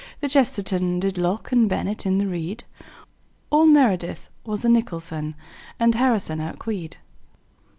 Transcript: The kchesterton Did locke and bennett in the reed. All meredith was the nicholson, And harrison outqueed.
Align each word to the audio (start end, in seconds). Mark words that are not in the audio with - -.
The 0.19 0.27
kchesterton 0.29 0.99
Did 0.99 1.19
locke 1.19 1.51
and 1.51 1.69
bennett 1.69 2.07
in 2.07 2.17
the 2.17 2.25
reed. 2.25 2.63
All 3.51 3.67
meredith 3.67 4.29
was 4.43 4.63
the 4.63 4.69
nicholson, 4.69 5.35
And 5.79 5.93
harrison 5.93 6.39
outqueed. 6.39 6.93